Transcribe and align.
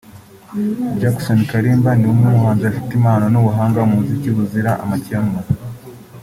Jackson 0.99 1.39
Kalimba 1.49 1.89
ni 1.95 2.05
umwe 2.11 2.27
mu 2.33 2.39
bahanzi 2.43 2.63
bafite 2.67 2.91
impano 2.97 3.25
n’ubuhanga 3.29 3.79
mu 3.87 3.93
muziki 3.99 4.29
buzira 4.35 4.71
amakemwa 4.83 5.41